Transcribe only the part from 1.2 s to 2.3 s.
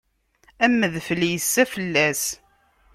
yessa fell-as.